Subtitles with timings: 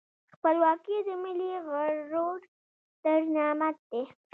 [0.33, 2.39] خپلواکي د ملي غرور
[2.93, 4.03] ستر نعمت دی.